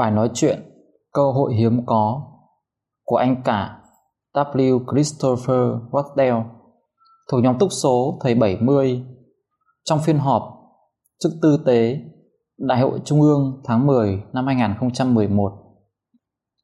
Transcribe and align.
Bài 0.00 0.10
nói 0.10 0.30
chuyện, 0.34 0.62
Cơ 1.12 1.22
hội 1.34 1.54
hiếm 1.54 1.86
có, 1.86 2.22
của 3.04 3.16
anh 3.16 3.42
cả 3.44 3.80
W. 4.34 4.92
Christopher 4.92 5.58
Waddell, 5.90 6.42
thuộc 7.30 7.42
nhóm 7.42 7.58
túc 7.58 7.72
số 7.72 8.18
thầy 8.20 8.34
70 8.34 9.02
trong 9.84 9.98
phiên 9.98 10.18
họp 10.18 10.42
chức 11.22 11.32
tư 11.42 11.62
tế 11.66 11.98
Đại 12.58 12.80
hội 12.80 13.00
Trung 13.04 13.20
ương 13.20 13.62
tháng 13.64 13.86
10 13.86 14.22
năm 14.32 14.46
2011 14.46 15.52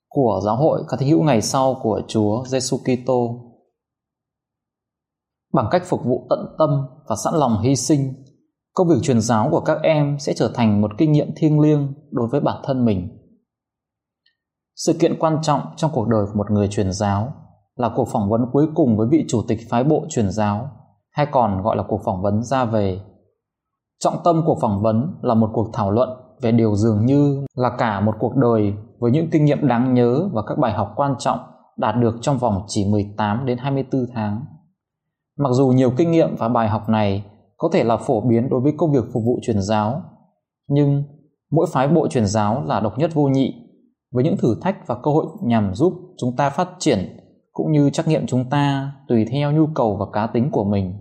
của 0.08 0.40
Giáo 0.44 0.56
hội 0.56 0.82
các 0.88 1.00
thánh 1.00 1.08
hữu 1.08 1.22
ngày 1.22 1.42
sau 1.42 1.76
của 1.82 2.00
Chúa 2.08 2.44
Giêsu 2.44 2.76
Kitô 2.76 3.28
bằng 5.52 5.66
cách 5.70 5.82
phục 5.86 6.04
vụ 6.04 6.26
tận 6.30 6.54
tâm 6.58 6.70
và 7.08 7.16
sẵn 7.24 7.34
lòng 7.34 7.60
hy 7.62 7.76
sinh, 7.76 8.12
công 8.74 8.88
việc 8.88 8.96
truyền 9.02 9.20
giáo 9.20 9.48
của 9.50 9.60
các 9.60 9.78
em 9.82 10.16
sẽ 10.20 10.32
trở 10.36 10.50
thành 10.54 10.80
một 10.80 10.90
kinh 10.98 11.12
nghiệm 11.12 11.28
thiêng 11.36 11.60
liêng 11.60 11.94
đối 12.10 12.28
với 12.28 12.40
bản 12.40 12.62
thân 12.64 12.84
mình 12.84 13.15
sự 14.76 14.92
kiện 15.00 15.18
quan 15.18 15.38
trọng 15.42 15.60
trong 15.76 15.90
cuộc 15.94 16.08
đời 16.08 16.26
của 16.26 16.38
một 16.38 16.50
người 16.50 16.68
truyền 16.68 16.92
giáo 16.92 17.32
là 17.76 17.90
cuộc 17.96 18.08
phỏng 18.08 18.28
vấn 18.30 18.40
cuối 18.52 18.66
cùng 18.74 18.96
với 18.96 19.08
vị 19.10 19.24
chủ 19.28 19.42
tịch 19.48 19.58
phái 19.70 19.84
bộ 19.84 20.02
truyền 20.08 20.30
giáo 20.30 20.68
hay 21.10 21.26
còn 21.26 21.62
gọi 21.62 21.76
là 21.76 21.82
cuộc 21.88 22.00
phỏng 22.04 22.22
vấn 22.22 22.42
ra 22.42 22.64
về 22.64 23.00
trọng 23.98 24.16
tâm 24.24 24.42
cuộc 24.46 24.58
phỏng 24.60 24.82
vấn 24.82 25.14
là 25.22 25.34
một 25.34 25.50
cuộc 25.52 25.70
thảo 25.72 25.90
luận 25.90 26.08
về 26.42 26.52
điều 26.52 26.74
dường 26.74 27.06
như 27.06 27.46
là 27.54 27.70
cả 27.78 28.00
một 28.00 28.14
cuộc 28.18 28.36
đời 28.36 28.74
với 28.98 29.10
những 29.10 29.28
kinh 29.32 29.44
nghiệm 29.44 29.68
đáng 29.68 29.94
nhớ 29.94 30.28
và 30.32 30.42
các 30.46 30.58
bài 30.58 30.72
học 30.72 30.92
quan 30.96 31.14
trọng 31.18 31.38
đạt 31.76 31.94
được 31.96 32.14
trong 32.20 32.38
vòng 32.38 32.64
chỉ 32.66 32.84
18 32.90 33.46
đến 33.46 33.58
24 33.58 34.06
tháng. 34.14 34.44
Mặc 35.38 35.48
dù 35.52 35.68
nhiều 35.68 35.90
kinh 35.96 36.10
nghiệm 36.10 36.36
và 36.36 36.48
bài 36.48 36.68
học 36.68 36.88
này 36.88 37.24
có 37.56 37.68
thể 37.72 37.84
là 37.84 37.96
phổ 37.96 38.20
biến 38.20 38.48
đối 38.48 38.60
với 38.60 38.72
công 38.76 38.92
việc 38.92 39.04
phục 39.12 39.22
vụ 39.26 39.38
truyền 39.42 39.62
giáo, 39.62 40.02
nhưng 40.68 41.02
mỗi 41.50 41.66
phái 41.72 41.88
bộ 41.88 42.08
truyền 42.08 42.26
giáo 42.26 42.62
là 42.66 42.80
độc 42.80 42.98
nhất 42.98 43.10
vô 43.14 43.22
nhị 43.22 43.65
với 44.16 44.24
những 44.24 44.36
thử 44.36 44.56
thách 44.62 44.86
và 44.86 44.94
cơ 45.02 45.10
hội 45.10 45.26
nhằm 45.42 45.74
giúp 45.74 45.92
chúng 46.18 46.36
ta 46.36 46.50
phát 46.50 46.68
triển 46.78 47.16
cũng 47.52 47.72
như 47.72 47.90
trắc 47.90 48.08
nghiệm 48.08 48.26
chúng 48.26 48.50
ta 48.50 48.92
tùy 49.08 49.26
theo 49.30 49.52
nhu 49.52 49.66
cầu 49.74 49.96
và 49.96 50.06
cá 50.12 50.26
tính 50.26 50.50
của 50.52 50.64
mình. 50.64 50.94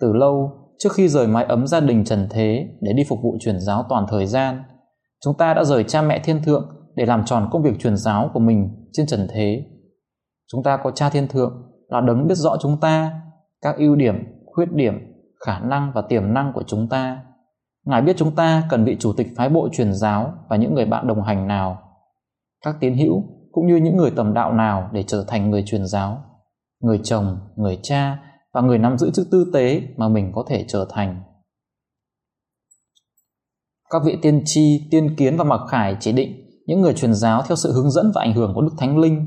Từ 0.00 0.12
lâu, 0.12 0.50
trước 0.78 0.92
khi 0.92 1.08
rời 1.08 1.26
mái 1.26 1.44
ấm 1.44 1.66
gia 1.66 1.80
đình 1.80 2.04
trần 2.04 2.26
thế 2.30 2.68
để 2.80 2.92
đi 2.92 3.04
phục 3.08 3.18
vụ 3.22 3.36
truyền 3.40 3.60
giáo 3.60 3.84
toàn 3.88 4.06
thời 4.08 4.26
gian, 4.26 4.62
chúng 5.24 5.34
ta 5.38 5.54
đã 5.54 5.64
rời 5.64 5.84
cha 5.84 6.02
mẹ 6.02 6.18
thiên 6.18 6.42
thượng 6.42 6.68
để 6.96 7.06
làm 7.06 7.24
tròn 7.24 7.48
công 7.52 7.62
việc 7.62 7.80
truyền 7.80 7.96
giáo 7.96 8.30
của 8.34 8.40
mình 8.40 8.86
trên 8.92 9.06
trần 9.06 9.26
thế. 9.30 9.64
Chúng 10.52 10.62
ta 10.62 10.76
có 10.76 10.90
cha 10.90 11.10
thiên 11.10 11.28
thượng 11.28 11.62
là 11.88 12.00
đấng 12.00 12.26
biết 12.26 12.34
rõ 12.34 12.56
chúng 12.60 12.80
ta, 12.80 13.20
các 13.62 13.76
ưu 13.78 13.96
điểm, 13.96 14.14
khuyết 14.46 14.72
điểm, 14.72 14.94
khả 15.46 15.58
năng 15.58 15.92
và 15.94 16.02
tiềm 16.02 16.34
năng 16.34 16.52
của 16.54 16.62
chúng 16.66 16.88
ta. 16.88 17.22
Ngài 17.86 18.02
biết 18.02 18.16
chúng 18.16 18.34
ta 18.34 18.62
cần 18.70 18.84
vị 18.84 18.96
chủ 19.00 19.12
tịch 19.12 19.28
phái 19.36 19.48
bộ 19.48 19.68
truyền 19.72 19.92
giáo 19.92 20.32
và 20.48 20.56
những 20.56 20.74
người 20.74 20.86
bạn 20.86 21.06
đồng 21.06 21.22
hành 21.22 21.48
nào 21.48 21.83
các 22.64 22.76
tín 22.80 22.96
hữu 22.96 23.22
cũng 23.52 23.66
như 23.66 23.76
những 23.76 23.96
người 23.96 24.10
tầm 24.10 24.34
đạo 24.34 24.52
nào 24.52 24.90
để 24.92 25.02
trở 25.02 25.24
thành 25.28 25.50
người 25.50 25.62
truyền 25.66 25.86
giáo, 25.86 26.18
người 26.80 27.00
chồng, 27.02 27.38
người 27.56 27.78
cha 27.82 28.18
và 28.52 28.60
người 28.60 28.78
nắm 28.78 28.98
giữ 28.98 29.10
chức 29.10 29.26
tư 29.30 29.50
tế 29.52 29.82
mà 29.96 30.08
mình 30.08 30.32
có 30.34 30.44
thể 30.48 30.64
trở 30.68 30.86
thành. 30.90 31.22
Các 33.90 34.02
vị 34.04 34.18
tiên 34.22 34.42
tri, 34.44 34.88
tiên 34.90 35.16
kiến 35.16 35.36
và 35.36 35.44
mặc 35.44 35.60
khải 35.68 35.96
chỉ 36.00 36.12
định 36.12 36.44
những 36.66 36.80
người 36.80 36.94
truyền 36.94 37.14
giáo 37.14 37.42
theo 37.48 37.56
sự 37.56 37.72
hướng 37.72 37.90
dẫn 37.90 38.12
và 38.14 38.22
ảnh 38.22 38.34
hưởng 38.34 38.52
của 38.54 38.60
Đức 38.60 38.72
Thánh 38.78 38.98
Linh. 38.98 39.26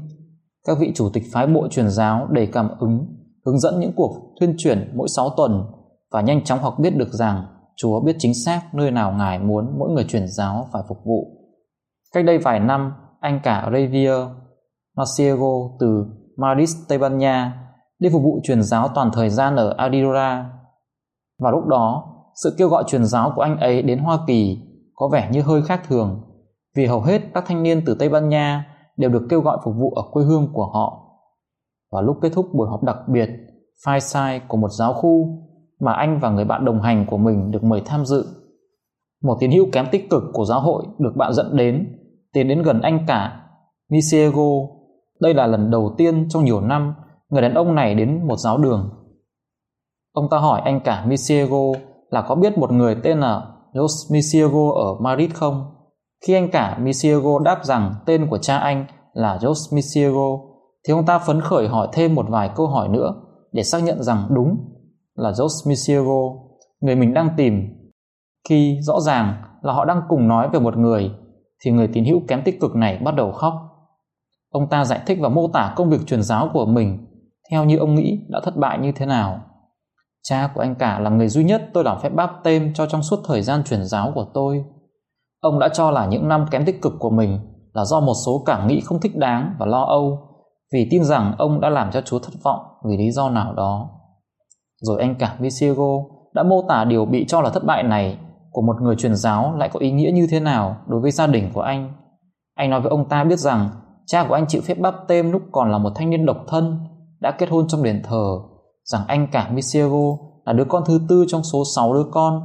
Các 0.68 0.78
vị 0.80 0.92
chủ 0.96 1.10
tịch 1.14 1.24
phái 1.32 1.48
bộ 1.48 1.68
truyền 1.68 1.90
giáo 1.90 2.28
đầy 2.32 2.48
cảm 2.48 2.70
ứng, 2.80 3.08
hướng 3.46 3.60
dẫn 3.60 3.80
những 3.80 3.94
cuộc 3.96 4.36
tuyên 4.40 4.56
truyền 4.58 4.92
mỗi 4.96 5.08
6 5.10 5.30
tuần 5.38 5.64
và 6.12 6.22
nhanh 6.22 6.44
chóng 6.44 6.60
học 6.60 6.76
biết 6.80 6.96
được 6.96 7.14
rằng 7.14 7.46
Chúa 7.76 8.00
biết 8.00 8.16
chính 8.20 8.34
xác 8.34 8.62
nơi 8.74 8.92
nào 8.92 9.12
Ngài 9.12 9.40
muốn 9.40 9.80
mỗi 9.80 9.90
người 9.90 10.04
truyền 10.04 10.28
giáo 10.28 10.68
phải 10.74 10.84
phục 10.88 10.98
vụ. 11.06 11.28
Cách 12.14 12.26
đây 12.26 12.38
vài 12.38 12.60
năm, 12.60 12.92
anh 13.20 13.40
cả 13.44 13.70
Javier 13.72 14.30
Marciego 14.98 15.70
từ 15.80 16.06
Madrid, 16.38 16.76
Tây 16.88 16.98
Ban 16.98 17.18
Nha 17.18 17.64
đi 18.00 18.10
phục 18.10 18.22
vụ 18.24 18.40
truyền 18.44 18.64
giáo 18.64 18.88
toàn 18.96 19.10
thời 19.14 19.30
gian 19.30 19.56
ở 19.56 19.74
Adira. 19.78 20.52
Và 21.40 21.52
lúc 21.52 21.66
đó, 21.66 22.14
sự 22.44 22.56
kêu 22.58 22.70
gọi 22.70 22.84
truyền 22.88 23.06
giáo 23.06 23.32
của 23.36 23.42
anh 23.42 23.58
ấy 23.58 23.82
đến 23.82 24.00
Hoa 24.00 24.20
Kỳ 24.28 24.58
có 24.96 25.10
vẻ 25.14 25.30
như 25.32 25.42
hơi 25.42 25.62
khác 25.62 25.82
thường 25.88 26.22
vì 26.76 26.86
hầu 26.86 27.02
hết 27.02 27.22
các 27.34 27.44
thanh 27.48 27.64
niên 27.64 27.82
từ 27.86 27.96
Tây 28.00 28.10
Ban 28.10 28.30
Nha 28.30 28.66
đều 28.98 29.10
được 29.10 29.28
kêu 29.30 29.42
gọi 29.42 29.58
phục 29.64 29.74
vụ 29.78 29.92
ở 29.92 30.04
quê 30.12 30.24
hương 30.24 30.54
của 30.54 30.66
họ. 30.74 31.04
Và 31.92 32.02
lúc 32.02 32.18
kết 32.22 32.30
thúc 32.34 32.46
buổi 32.54 32.68
họp 32.70 32.84
đặc 32.84 32.98
biệt 33.08 33.30
sai 34.02 34.42
của 34.48 34.58
một 34.58 34.70
giáo 34.70 34.94
khu 34.94 35.28
mà 35.80 35.94
anh 35.94 36.20
và 36.20 36.30
người 36.30 36.46
bạn 36.46 36.66
đồng 36.66 36.82
hành 36.82 37.06
của 37.10 37.18
mình 37.18 37.52
được 37.52 37.64
mời 37.64 37.82
tham 37.86 38.06
dự. 38.06 38.26
Một 39.24 39.38
tín 39.40 39.52
hữu 39.52 39.66
kém 39.72 39.86
tích 39.92 40.10
cực 40.10 40.24
của 40.34 40.46
giáo 40.46 40.62
hội 40.62 40.84
được 41.00 41.14
bạn 41.16 41.34
dẫn 41.34 41.58
đến 41.58 41.97
tiến 42.38 42.48
đến 42.48 42.62
gần 42.62 42.82
anh 42.82 43.06
cả 43.08 43.42
Nisiego. 43.90 44.50
Đây 45.22 45.34
là 45.34 45.48
lần 45.48 45.72
đầu 45.72 45.96
tiên 45.98 46.30
trong 46.30 46.46
nhiều 46.46 46.62
năm 46.62 46.94
người 47.30 47.42
đàn 47.42 47.54
ông 47.54 47.76
này 47.76 47.96
đến 47.96 48.28
một 48.28 48.36
giáo 48.38 48.58
đường. 48.58 48.90
Ông 50.14 50.30
ta 50.32 50.38
hỏi 50.38 50.62
anh 50.62 50.80
cả 50.80 51.06
Misiego 51.08 51.64
là 52.10 52.22
có 52.22 52.36
biết 52.36 52.58
một 52.58 52.72
người 52.72 52.96
tên 53.04 53.20
là 53.20 53.48
Jos 53.74 54.14
Misiego 54.14 54.72
ở 54.76 54.94
Madrid 55.02 55.32
không? 55.34 55.66
Khi 56.26 56.34
anh 56.34 56.52
cả 56.52 56.78
Misiego 56.82 57.40
đáp 57.40 57.60
rằng 57.64 57.94
tên 58.06 58.28
của 58.30 58.38
cha 58.38 58.58
anh 58.58 58.86
là 59.14 59.38
Jos 59.38 59.76
Misiego, 59.76 60.40
thì 60.88 60.94
ông 60.94 61.06
ta 61.06 61.20
phấn 61.20 61.42
khởi 61.42 61.68
hỏi 61.68 61.88
thêm 61.94 62.16
một 62.16 62.26
vài 62.30 62.50
câu 62.56 62.68
hỏi 62.68 62.88
nữa 62.88 63.14
để 63.52 63.64
xác 63.64 63.84
nhận 63.84 64.04
rằng 64.04 64.28
đúng 64.30 64.58
là 65.16 65.32
Jos 65.32 65.70
Misiego, 65.70 66.22
người 66.82 66.96
mình 66.96 67.14
đang 67.14 67.30
tìm. 67.38 67.54
Khi 68.50 68.80
rõ 68.82 69.00
ràng 69.00 69.34
là 69.62 69.74
họ 69.74 69.86
đang 69.86 70.02
cùng 70.10 70.28
nói 70.28 70.50
về 70.50 70.60
một 70.60 70.78
người 70.78 71.12
thì 71.66 71.72
người 71.72 71.88
tín 71.88 72.06
hữu 72.06 72.22
kém 72.28 72.42
tích 72.44 72.60
cực 72.62 72.76
này 72.76 72.98
bắt 72.98 73.16
đầu 73.16 73.32
khóc. 73.32 73.54
Ông 74.50 74.70
ta 74.70 74.86
giải 74.86 75.00
thích 75.06 75.18
và 75.22 75.30
mô 75.30 75.48
tả 75.48 75.74
công 75.76 75.90
việc 75.90 76.08
truyền 76.08 76.24
giáo 76.24 76.50
của 76.54 76.66
mình 76.66 77.08
theo 77.52 77.66
như 77.66 77.78
ông 77.78 77.96
nghĩ 77.96 78.20
đã 78.30 78.40
thất 78.44 78.58
bại 78.58 78.80
như 78.80 78.92
thế 78.92 79.06
nào. 79.06 79.40
Cha 80.24 80.52
của 80.56 80.62
anh 80.62 80.76
cả 80.76 81.00
là 81.00 81.10
người 81.10 81.28
duy 81.28 81.44
nhất 81.44 81.70
tôi 81.74 81.84
làm 81.84 82.00
phép 82.02 82.10
báp 82.10 82.32
tên 82.44 82.74
cho 82.74 82.86
trong 82.86 83.04
suốt 83.04 83.20
thời 83.26 83.42
gian 83.42 83.64
truyền 83.64 83.86
giáo 83.86 84.12
của 84.16 84.26
tôi. 84.34 84.64
Ông 85.40 85.60
đã 85.60 85.70
cho 85.74 85.92
là 85.92 86.06
những 86.06 86.28
năm 86.28 86.46
kém 86.52 86.66
tích 86.66 86.82
cực 86.82 86.94
của 87.00 87.10
mình 87.10 87.40
là 87.74 87.86
do 87.86 88.00
một 88.00 88.14
số 88.26 88.44
cảm 88.46 88.68
nghĩ 88.68 88.82
không 88.82 89.00
thích 89.00 89.16
đáng 89.16 89.56
và 89.60 89.66
lo 89.66 89.84
âu 89.84 90.28
vì 90.74 90.88
tin 90.92 91.04
rằng 91.04 91.36
ông 91.38 91.62
đã 91.62 91.70
làm 91.70 91.92
cho 91.92 92.02
Chúa 92.02 92.20
thất 92.20 92.34
vọng 92.44 92.60
vì 92.90 92.98
lý 92.98 93.12
do 93.12 93.30
nào 93.30 93.54
đó. 93.54 93.90
Rồi 94.82 95.02
anh 95.02 95.16
cả 95.16 95.36
Visiego 95.40 96.04
đã 96.34 96.44
mô 96.44 96.62
tả 96.70 96.86
điều 96.86 97.06
bị 97.06 97.26
cho 97.28 97.42
là 97.42 97.50
thất 97.50 97.66
bại 97.66 97.84
này 97.84 98.18
của 98.52 98.62
một 98.62 98.82
người 98.82 98.96
truyền 98.96 99.16
giáo 99.16 99.56
lại 99.58 99.70
có 99.74 99.80
ý 99.80 99.92
nghĩa 99.92 100.12
như 100.12 100.28
thế 100.30 100.40
nào 100.40 100.78
đối 100.88 101.02
với 101.02 101.12
gia 101.12 101.28
đình 101.28 101.50
của 101.54 101.62
anh. 101.62 101.94
Anh 102.56 102.70
nói 102.70 102.82
với 102.82 102.90
ông 102.90 103.10
ta 103.10 103.24
biết 103.24 103.40
rằng 103.40 103.70
cha 104.06 104.26
của 104.28 104.34
anh 104.34 104.46
chịu 104.48 104.62
phép 104.62 104.80
bắp 104.80 104.96
tên 105.08 105.32
lúc 105.32 105.42
còn 105.52 105.72
là 105.72 105.78
một 105.78 105.92
thanh 105.96 106.10
niên 106.10 106.26
độc 106.26 106.38
thân, 106.48 106.80
đã 107.20 107.32
kết 107.32 107.50
hôn 107.50 107.68
trong 107.68 107.84
đền 107.84 108.02
thờ, 108.04 108.40
rằng 108.84 109.02
anh 109.08 109.28
cả 109.32 109.50
Misiego 109.54 110.18
là 110.46 110.54
đứa 110.54 110.66
con 110.66 110.84
thứ 110.86 111.02
tư 111.10 111.26
trong 111.28 111.44
số 111.44 111.64
6 111.76 111.94
đứa 111.94 112.06
con 112.12 112.42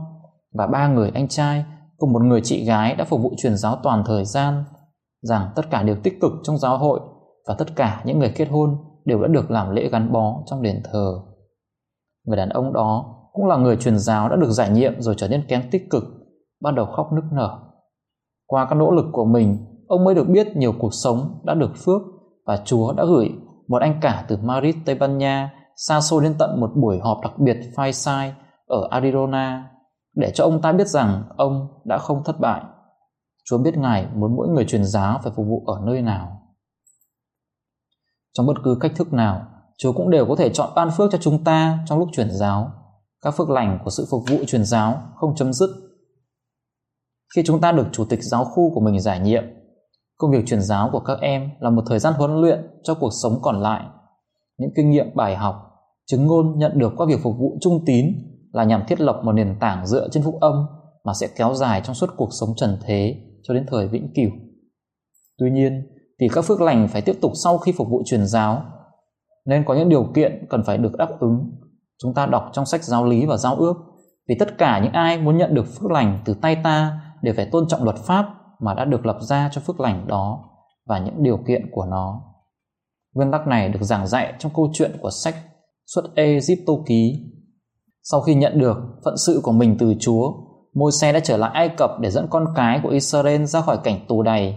và 0.54 0.66
ba 0.66 0.88
người 0.88 1.10
anh 1.14 1.28
trai 1.28 1.64
cùng 1.96 2.12
một 2.12 2.22
người 2.22 2.40
chị 2.44 2.64
gái 2.64 2.94
đã 2.94 3.04
phục 3.04 3.20
vụ 3.22 3.32
truyền 3.36 3.56
giáo 3.56 3.76
toàn 3.82 4.02
thời 4.06 4.24
gian, 4.24 4.64
rằng 5.22 5.50
tất 5.56 5.70
cả 5.70 5.82
đều 5.82 5.96
tích 6.02 6.20
cực 6.20 6.32
trong 6.42 6.58
giáo 6.58 6.78
hội 6.78 7.00
và 7.48 7.54
tất 7.58 7.76
cả 7.76 8.02
những 8.04 8.18
người 8.18 8.32
kết 8.36 8.48
hôn 8.50 8.76
đều 9.04 9.22
đã 9.22 9.28
được 9.28 9.50
làm 9.50 9.70
lễ 9.70 9.88
gắn 9.88 10.12
bó 10.12 10.42
trong 10.46 10.62
đền 10.62 10.82
thờ. 10.92 11.20
Người 12.26 12.36
đàn 12.36 12.48
ông 12.48 12.72
đó 12.72 13.18
cũng 13.32 13.46
là 13.46 13.56
người 13.56 13.76
truyền 13.76 13.98
giáo 13.98 14.28
đã 14.28 14.36
được 14.36 14.50
giải 14.50 14.70
nhiệm 14.70 15.02
rồi 15.02 15.14
trở 15.18 15.28
nên 15.28 15.46
kém 15.48 15.62
tích 15.70 15.90
cực, 15.90 16.04
bắt 16.60 16.74
đầu 16.74 16.86
khóc 16.86 17.12
nức 17.12 17.24
nở. 17.32 17.58
Qua 18.46 18.66
các 18.70 18.74
nỗ 18.74 18.90
lực 18.90 19.06
của 19.12 19.24
mình, 19.24 19.58
ông 19.88 20.04
mới 20.04 20.14
được 20.14 20.28
biết 20.28 20.56
nhiều 20.56 20.72
cuộc 20.78 20.94
sống 20.94 21.40
đã 21.44 21.54
được 21.54 21.70
phước 21.84 22.02
và 22.46 22.62
Chúa 22.64 22.92
đã 22.92 23.04
gửi 23.04 23.30
một 23.68 23.82
anh 23.82 23.98
cả 24.00 24.24
từ 24.28 24.36
Madrid, 24.36 24.74
Tây 24.84 24.94
Ban 24.94 25.18
Nha 25.18 25.50
xa 25.76 26.00
xôi 26.00 26.22
đến 26.22 26.34
tận 26.38 26.60
một 26.60 26.70
buổi 26.76 26.98
họp 26.98 27.20
đặc 27.22 27.32
biệt 27.38 27.56
phai 27.76 27.92
sai 27.92 28.34
ở 28.66 28.88
Arizona 28.90 29.62
để 30.14 30.30
cho 30.34 30.44
ông 30.44 30.62
ta 30.62 30.72
biết 30.72 30.88
rằng 30.88 31.22
ông 31.36 31.68
đã 31.84 31.98
không 31.98 32.24
thất 32.24 32.40
bại. 32.40 32.62
Chúa 33.44 33.58
biết 33.58 33.76
Ngài 33.76 34.06
muốn 34.14 34.36
mỗi 34.36 34.48
người 34.48 34.64
truyền 34.64 34.84
giáo 34.84 35.20
phải 35.22 35.32
phục 35.36 35.46
vụ 35.46 35.64
ở 35.66 35.80
nơi 35.86 36.02
nào. 36.02 36.38
Trong 38.32 38.46
bất 38.46 38.54
cứ 38.64 38.76
cách 38.80 38.92
thức 38.96 39.12
nào, 39.12 39.46
Chúa 39.78 39.92
cũng 39.92 40.10
đều 40.10 40.26
có 40.26 40.36
thể 40.36 40.48
chọn 40.48 40.70
ban 40.76 40.90
phước 40.90 41.10
cho 41.12 41.18
chúng 41.20 41.44
ta 41.44 41.78
trong 41.86 41.98
lúc 41.98 42.08
truyền 42.12 42.30
giáo 42.30 42.70
các 43.22 43.30
phước 43.30 43.50
lành 43.50 43.78
của 43.84 43.90
sự 43.90 44.06
phục 44.10 44.22
vụ 44.30 44.36
truyền 44.46 44.64
giáo 44.64 45.02
không 45.14 45.34
chấm 45.36 45.52
dứt. 45.52 45.70
Khi 47.34 47.42
chúng 47.44 47.60
ta 47.60 47.72
được 47.72 47.86
chủ 47.92 48.04
tịch 48.04 48.22
giáo 48.22 48.44
khu 48.44 48.74
của 48.74 48.80
mình 48.80 49.00
giải 49.00 49.20
nhiệm, 49.20 49.44
công 50.16 50.30
việc 50.30 50.46
truyền 50.46 50.62
giáo 50.62 50.88
của 50.92 51.00
các 51.00 51.18
em 51.20 51.50
là 51.60 51.70
một 51.70 51.82
thời 51.86 51.98
gian 51.98 52.14
huấn 52.14 52.40
luyện 52.40 52.58
cho 52.82 52.94
cuộc 52.94 53.10
sống 53.22 53.38
còn 53.42 53.60
lại. 53.60 53.84
Những 54.58 54.70
kinh 54.76 54.90
nghiệm 54.90 55.06
bài 55.14 55.36
học, 55.36 55.54
chứng 56.06 56.26
ngôn 56.26 56.58
nhận 56.58 56.78
được 56.78 56.92
qua 56.96 57.06
việc 57.06 57.20
phục 57.22 57.36
vụ 57.38 57.58
trung 57.60 57.84
tín 57.86 58.06
là 58.52 58.64
nhằm 58.64 58.82
thiết 58.88 59.00
lập 59.00 59.20
một 59.24 59.32
nền 59.32 59.56
tảng 59.60 59.86
dựa 59.86 60.08
trên 60.08 60.22
phúc 60.22 60.34
âm 60.40 60.66
mà 61.04 61.12
sẽ 61.20 61.28
kéo 61.36 61.54
dài 61.54 61.80
trong 61.84 61.94
suốt 61.94 62.10
cuộc 62.16 62.28
sống 62.40 62.48
trần 62.56 62.78
thế 62.86 63.16
cho 63.42 63.54
đến 63.54 63.66
thời 63.68 63.88
vĩnh 63.88 64.12
cửu. 64.14 64.30
Tuy 65.38 65.50
nhiên, 65.50 65.82
thì 66.20 66.28
các 66.28 66.44
phước 66.44 66.60
lành 66.60 66.88
phải 66.88 67.02
tiếp 67.02 67.18
tục 67.20 67.32
sau 67.34 67.58
khi 67.58 67.72
phục 67.72 67.88
vụ 67.88 68.02
truyền 68.06 68.26
giáo, 68.26 68.62
nên 69.46 69.64
có 69.66 69.74
những 69.74 69.88
điều 69.88 70.12
kiện 70.14 70.46
cần 70.50 70.62
phải 70.66 70.78
được 70.78 70.96
đáp 70.98 71.08
ứng. 71.20 71.50
Chúng 72.02 72.14
ta 72.14 72.26
đọc 72.26 72.50
trong 72.52 72.66
sách 72.66 72.84
giáo 72.84 73.04
lý 73.04 73.26
và 73.26 73.36
giao 73.36 73.54
ước, 73.54 73.74
vì 74.28 74.34
tất 74.38 74.58
cả 74.58 74.80
những 74.82 74.92
ai 74.92 75.18
muốn 75.18 75.36
nhận 75.36 75.54
được 75.54 75.66
phước 75.66 75.90
lành 75.90 76.18
từ 76.24 76.34
tay 76.34 76.56
ta 76.64 77.00
đều 77.22 77.34
phải 77.36 77.48
tôn 77.52 77.68
trọng 77.68 77.84
luật 77.84 77.96
pháp 77.96 78.28
mà 78.60 78.74
đã 78.74 78.84
được 78.84 79.06
lập 79.06 79.18
ra 79.20 79.48
cho 79.52 79.60
phước 79.60 79.80
lành 79.80 80.06
đó 80.06 80.44
và 80.86 80.98
những 80.98 81.22
điều 81.22 81.38
kiện 81.48 81.70
của 81.72 81.84
nó. 81.84 82.22
Nguyên 83.14 83.32
tắc 83.32 83.46
này 83.46 83.68
được 83.68 83.82
giảng 83.82 84.06
dạy 84.06 84.32
trong 84.38 84.52
câu 84.54 84.70
chuyện 84.72 84.96
của 85.02 85.10
sách 85.10 85.34
Xuất 85.86 86.04
Egypto 86.14 86.72
ký. 86.86 87.12
Sau 88.02 88.20
khi 88.20 88.34
nhận 88.34 88.58
được 88.58 88.76
phận 89.04 89.16
sự 89.16 89.40
của 89.42 89.52
mình 89.52 89.76
từ 89.78 89.94
Chúa, 90.00 90.32
môi 90.74 90.92
xe 90.92 91.12
đã 91.12 91.20
trở 91.20 91.36
lại 91.36 91.50
Ai 91.54 91.68
Cập 91.68 91.90
để 92.00 92.10
dẫn 92.10 92.26
con 92.30 92.44
cái 92.54 92.80
của 92.82 92.88
Israel 92.88 93.44
ra 93.44 93.60
khỏi 93.60 93.78
cảnh 93.84 94.04
tù 94.08 94.22
đầy. 94.22 94.56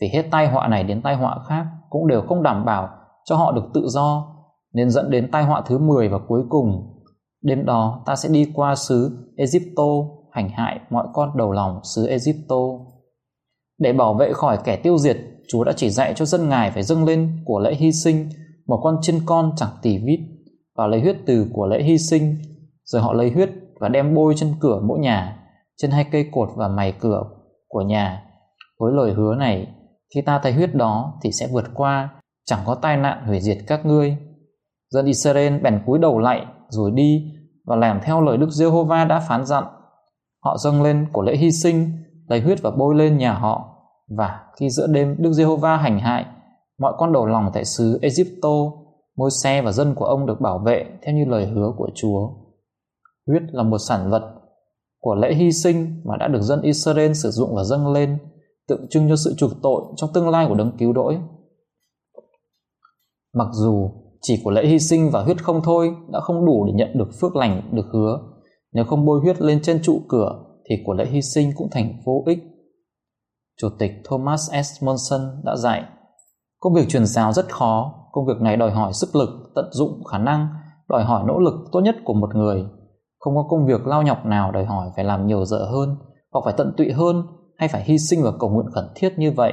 Vì 0.00 0.08
hết 0.14 0.22
tai 0.30 0.48
họa 0.48 0.68
này 0.68 0.84
đến 0.84 1.02
tai 1.02 1.16
họa 1.16 1.38
khác 1.48 1.64
cũng 1.90 2.08
đều 2.08 2.22
không 2.28 2.42
đảm 2.42 2.64
bảo 2.64 2.88
cho 3.24 3.36
họ 3.36 3.52
được 3.52 3.64
tự 3.74 3.82
do, 3.88 4.34
nên 4.74 4.90
dẫn 4.90 5.10
đến 5.10 5.30
tai 5.30 5.44
họa 5.44 5.62
thứ 5.66 5.78
10 5.78 6.08
và 6.08 6.18
cuối 6.28 6.42
cùng. 6.48 6.90
Đêm 7.42 7.64
đó 7.64 8.02
ta 8.06 8.16
sẽ 8.16 8.28
đi 8.28 8.50
qua 8.54 8.74
xứ 8.74 9.10
Egypto 9.36 9.84
hành 10.32 10.48
hại 10.48 10.80
mọi 10.90 11.06
con 11.12 11.36
đầu 11.36 11.52
lòng 11.52 11.80
xứ 11.84 12.06
Egypto. 12.06 12.56
Để 13.78 13.92
bảo 13.92 14.14
vệ 14.14 14.32
khỏi 14.32 14.58
kẻ 14.64 14.76
tiêu 14.76 14.98
diệt, 14.98 15.16
Chúa 15.48 15.64
đã 15.64 15.72
chỉ 15.76 15.90
dạy 15.90 16.14
cho 16.16 16.24
dân 16.24 16.48
Ngài 16.48 16.70
phải 16.70 16.82
dâng 16.82 17.04
lên 17.04 17.42
của 17.44 17.60
lễ 17.60 17.74
hy 17.74 17.92
sinh 17.92 18.28
một 18.66 18.80
con 18.82 18.98
chiên 19.02 19.20
con 19.26 19.52
chẳng 19.56 19.70
tỉ 19.82 19.98
vít 19.98 20.20
và 20.76 20.86
lấy 20.86 21.00
huyết 21.00 21.16
từ 21.26 21.46
của 21.52 21.66
lễ 21.66 21.82
hy 21.82 21.98
sinh, 21.98 22.36
rồi 22.84 23.02
họ 23.02 23.12
lấy 23.12 23.30
huyết 23.30 23.50
và 23.80 23.88
đem 23.88 24.14
bôi 24.14 24.34
trên 24.36 24.54
cửa 24.60 24.80
mỗi 24.84 24.98
nhà 24.98 25.36
trên 25.76 25.90
hai 25.90 26.04
cây 26.04 26.28
cột 26.32 26.48
và 26.56 26.68
mày 26.68 26.92
cửa 26.92 27.22
của 27.68 27.80
nhà. 27.80 28.22
Với 28.78 28.92
lời 28.92 29.12
hứa 29.12 29.34
này, 29.34 29.66
khi 30.14 30.20
ta 30.20 30.40
thấy 30.42 30.52
huyết 30.52 30.74
đó 30.74 31.18
thì 31.22 31.32
sẽ 31.32 31.46
vượt 31.52 31.64
qua, 31.74 32.08
chẳng 32.44 32.60
có 32.64 32.74
tai 32.74 32.96
nạn 32.96 33.26
hủy 33.26 33.40
diệt 33.40 33.58
các 33.66 33.86
ngươi. 33.86 34.16
Dân 34.94 35.06
Israel 35.06 35.58
bèn 35.58 35.82
cúi 35.86 35.98
đầu 35.98 36.18
lạy 36.18 36.46
rồi 36.68 36.90
đi 36.90 37.32
và 37.64 37.76
làm 37.76 38.00
theo 38.04 38.20
lời 38.20 38.36
Đức 38.36 38.50
Giê-hô-va 38.50 39.04
đã 39.04 39.20
phán 39.28 39.44
dặn. 39.44 39.64
Họ 40.44 40.56
dâng 40.58 40.82
lên 40.82 41.06
của 41.12 41.22
lễ 41.22 41.36
hy 41.36 41.50
sinh, 41.50 41.90
lấy 42.28 42.40
huyết 42.40 42.62
và 42.62 42.70
bôi 42.70 42.94
lên 42.94 43.18
nhà 43.18 43.32
họ. 43.32 43.76
Và 44.16 44.40
khi 44.56 44.70
giữa 44.70 44.86
đêm 44.86 45.16
Đức 45.18 45.32
Giê-hô-va 45.32 45.76
hành 45.76 45.98
hại, 45.98 46.26
mọi 46.78 46.92
con 46.98 47.12
đầu 47.12 47.26
lòng 47.26 47.50
tại 47.54 47.64
xứ 47.64 47.98
Egypto, 48.02 48.48
môi 49.16 49.30
xe 49.30 49.62
và 49.62 49.72
dân 49.72 49.94
của 49.94 50.04
ông 50.04 50.26
được 50.26 50.40
bảo 50.40 50.58
vệ 50.58 50.84
theo 51.02 51.14
như 51.14 51.24
lời 51.24 51.46
hứa 51.46 51.72
của 51.76 51.88
Chúa. 51.94 52.28
Huyết 53.26 53.42
là 53.52 53.62
một 53.62 53.78
sản 53.78 54.10
vật 54.10 54.34
của 55.00 55.14
lễ 55.14 55.34
hy 55.34 55.52
sinh 55.52 56.02
mà 56.04 56.16
đã 56.16 56.28
được 56.28 56.40
dân 56.40 56.62
Israel 56.62 57.12
sử 57.12 57.30
dụng 57.30 57.54
và 57.54 57.64
dâng 57.64 57.92
lên, 57.92 58.18
tượng 58.68 58.86
trưng 58.90 59.08
cho 59.08 59.16
sự 59.16 59.34
chuộc 59.36 59.50
tội 59.62 59.82
trong 59.96 60.10
tương 60.14 60.28
lai 60.28 60.46
của 60.48 60.54
đấng 60.54 60.76
cứu 60.78 60.92
đỗi. 60.92 61.18
Mặc 63.34 63.48
dù 63.52 63.90
chỉ 64.26 64.40
của 64.44 64.50
lễ 64.50 64.66
hy 64.66 64.78
sinh 64.78 65.10
và 65.10 65.22
huyết 65.22 65.42
không 65.42 65.60
thôi 65.64 65.96
đã 66.12 66.20
không 66.20 66.46
đủ 66.46 66.64
để 66.66 66.72
nhận 66.72 66.98
được 66.98 67.08
phước 67.20 67.36
lành 67.36 67.70
được 67.72 67.86
hứa, 67.92 68.18
nếu 68.72 68.84
không 68.84 69.06
bôi 69.06 69.20
huyết 69.20 69.40
lên 69.40 69.60
trên 69.62 69.82
trụ 69.82 70.00
cửa 70.08 70.44
thì 70.68 70.76
của 70.86 70.94
lễ 70.94 71.06
hy 71.06 71.22
sinh 71.22 71.52
cũng 71.56 71.68
thành 71.70 72.02
vô 72.04 72.22
ích. 72.26 72.38
Chủ 73.60 73.68
tịch 73.78 73.92
Thomas 74.04 74.50
S. 74.64 74.82
Monson 74.84 75.20
đã 75.44 75.56
dạy, 75.56 75.82
công 76.60 76.74
việc 76.74 76.88
truyền 76.88 77.06
giáo 77.06 77.32
rất 77.32 77.52
khó, 77.52 77.94
công 78.12 78.26
việc 78.26 78.40
này 78.40 78.56
đòi 78.56 78.70
hỏi 78.70 78.92
sức 78.92 79.16
lực, 79.16 79.28
tận 79.54 79.64
dụng 79.72 80.04
khả 80.04 80.18
năng, 80.18 80.48
đòi 80.88 81.04
hỏi 81.04 81.24
nỗ 81.26 81.38
lực 81.38 81.54
tốt 81.72 81.80
nhất 81.80 81.96
của 82.04 82.14
một 82.14 82.34
người 82.34 82.64
không 83.24 83.36
có 83.36 83.46
công 83.48 83.66
việc 83.66 83.86
lao 83.86 84.02
nhọc 84.02 84.26
nào 84.26 84.52
đòi 84.52 84.64
hỏi 84.64 84.90
phải 84.96 85.04
làm 85.04 85.26
nhiều 85.26 85.44
giờ 85.44 85.68
hơn 85.72 85.96
hoặc 86.32 86.40
phải 86.44 86.54
tận 86.56 86.74
tụy 86.76 86.92
hơn 86.92 87.22
hay 87.56 87.68
phải 87.68 87.84
hy 87.84 87.98
sinh 87.98 88.22
và 88.22 88.32
cầu 88.40 88.50
nguyện 88.50 88.70
khẩn 88.74 88.84
thiết 88.94 89.18
như 89.18 89.32
vậy. 89.32 89.52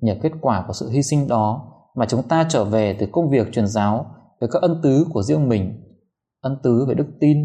Nhờ 0.00 0.16
kết 0.22 0.32
quả 0.40 0.64
của 0.66 0.72
sự 0.72 0.90
hy 0.90 1.02
sinh 1.02 1.28
đó 1.28 1.72
mà 1.94 2.06
chúng 2.06 2.22
ta 2.22 2.46
trở 2.48 2.64
về 2.64 2.96
từ 2.98 3.06
công 3.12 3.30
việc 3.30 3.52
truyền 3.52 3.66
giáo 3.66 4.06
với 4.40 4.50
các 4.52 4.62
ân 4.62 4.80
tứ 4.82 5.06
của 5.12 5.22
riêng 5.22 5.48
mình. 5.48 5.82
Ân 6.40 6.56
tứ 6.62 6.84
về 6.88 6.94
đức 6.94 7.06
tin, 7.20 7.38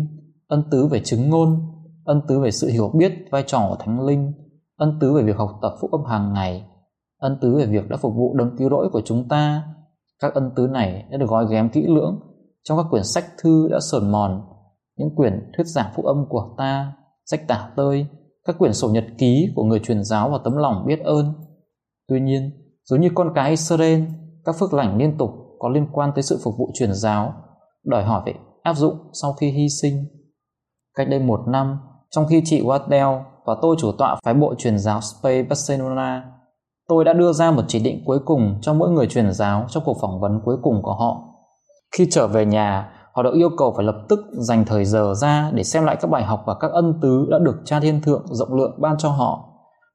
ân 0.48 0.64
tứ 0.72 0.88
về 0.88 1.02
chứng 1.04 1.30
ngôn, 1.30 1.60
ân 2.06 2.22
tứ 2.28 2.40
về 2.40 2.52
sự 2.52 2.68
hiểu 2.68 2.92
biết 2.98 3.12
vai 3.32 3.44
trò 3.48 3.68
của 3.70 3.76
Thánh 3.80 4.06
Linh, 4.06 4.34
ân 4.78 4.98
tứ 5.02 5.14
về 5.14 5.24
việc 5.24 5.38
học 5.38 5.50
tập 5.62 5.72
phúc 5.82 5.92
âm 5.92 6.04
hàng 6.06 6.34
ngày, 6.34 6.66
ân 7.18 7.38
tứ 7.42 7.56
về 7.58 7.66
việc 7.66 7.90
đã 7.90 7.98
phục 7.98 8.14
vụ 8.16 8.36
đấng 8.38 8.58
cứu 8.58 8.70
rỗi 8.70 8.90
của 8.94 9.02
chúng 9.06 9.28
ta. 9.28 9.64
Các 10.20 10.34
ân 10.34 10.52
tứ 10.56 10.68
này 10.68 11.06
đã 11.12 11.18
được 11.18 11.30
gói 11.30 11.46
ghém 11.50 11.70
kỹ 11.70 11.86
lưỡng 11.88 12.20
trong 12.64 12.78
các 12.78 12.86
quyển 12.90 13.04
sách 13.04 13.26
thư 13.42 13.68
đã 13.72 13.80
sờn 13.92 14.12
mòn 14.12 14.42
những 14.98 15.16
quyển 15.16 15.52
thuyết 15.58 15.68
giảng 15.68 15.92
phúc 15.96 16.06
âm 16.06 16.26
của 16.30 16.56
ta, 16.58 16.94
sách 17.26 17.48
tả 17.48 17.70
tơi, 17.76 18.06
các 18.46 18.56
quyển 18.60 18.74
sổ 18.74 18.90
nhật 18.90 19.06
ký 19.18 19.50
của 19.56 19.64
người 19.64 19.80
truyền 19.80 20.04
giáo 20.04 20.30
và 20.30 20.38
tấm 20.44 20.58
lòng 20.58 20.86
biết 20.88 21.00
ơn. 21.00 21.34
Tuy 22.08 22.20
nhiên, 22.20 22.52
giống 22.84 23.02
như 23.02 23.10
con 23.16 23.32
cái 23.36 23.50
Israel, 23.50 24.02
các 24.46 24.56
phước 24.60 24.74
lành 24.74 24.98
liên 24.98 25.18
tục 25.18 25.30
có 25.60 25.70
liên 25.70 25.88
quan 25.92 26.12
tới 26.16 26.24
sự 26.24 26.40
phục 26.44 26.54
vụ 26.58 26.70
truyền 26.74 26.94
giáo, 26.94 27.34
đòi 27.84 28.04
hỏi 28.04 28.22
phải 28.26 28.34
áp 28.64 28.74
dụng 28.74 28.98
sau 29.14 29.34
khi 29.34 29.50
hy 29.50 29.70
sinh. 29.82 30.06
Cách 30.96 31.10
đây 31.10 31.20
một 31.20 31.40
năm, 31.48 31.80
trong 32.10 32.26
khi 32.28 32.42
chị 32.46 32.62
Waddell 32.62 33.22
và 33.46 33.56
tôi 33.62 33.76
chủ 33.80 33.92
tọa 33.98 34.16
phái 34.24 34.34
bộ 34.34 34.56
truyền 34.58 34.80
giáo 34.80 35.02
Spain 35.02 35.50
Barcelona, 35.50 36.32
tôi 36.88 37.06
đã 37.06 37.14
đưa 37.14 37.34
ra 37.34 37.52
một 37.52 37.64
chỉ 37.68 37.80
định 37.80 38.04
cuối 38.06 38.20
cùng 38.26 38.58
cho 38.62 38.74
mỗi 38.74 38.90
người 38.90 39.08
truyền 39.08 39.32
giáo 39.32 39.66
trong 39.70 39.84
cuộc 39.86 39.98
phỏng 40.02 40.20
vấn 40.20 40.42
cuối 40.46 40.58
cùng 40.62 40.82
của 40.84 40.94
họ. 40.94 41.22
Khi 41.98 42.08
trở 42.12 42.28
về 42.28 42.46
nhà, 42.46 42.92
họ 43.14 43.24
được 43.24 43.34
yêu 43.34 43.50
cầu 43.58 43.74
phải 43.76 43.86
lập 43.86 43.96
tức 44.10 44.20
dành 44.32 44.66
thời 44.66 44.86
giờ 44.86 45.14
ra 45.18 45.52
để 45.54 45.64
xem 45.64 45.86
lại 45.86 45.96
các 46.02 46.12
bài 46.12 46.24
học 46.24 46.44
và 46.46 46.56
các 46.60 46.72
ân 46.72 47.00
tứ 47.02 47.28
đã 47.30 47.40
được 47.40 47.56
cha 47.66 47.80
thiên 47.80 48.02
thượng 48.02 48.26
rộng 48.32 48.54
lượng 48.54 48.82
ban 48.82 48.98
cho 48.98 49.10
họ. 49.10 49.50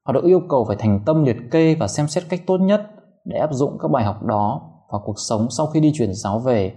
Họ 0.07 0.13
được 0.13 0.25
yêu 0.25 0.41
cầu 0.49 0.65
phải 0.65 0.77
thành 0.77 1.01
tâm 1.07 1.25
liệt 1.25 1.37
kê 1.51 1.75
và 1.75 1.89
xem 1.89 2.09
xét 2.09 2.25
cách 2.29 2.41
tốt 2.47 2.57
nhất 2.57 2.81
để 3.25 3.39
áp 3.39 3.53
dụng 3.53 3.79
các 3.83 3.91
bài 3.91 4.05
học 4.05 4.23
đó 4.23 4.61
vào 4.93 5.03
cuộc 5.05 5.19
sống 5.29 5.47
sau 5.51 5.67
khi 5.67 5.81
đi 5.81 5.93
truyền 5.95 6.15
giáo 6.15 6.39
về. 6.39 6.73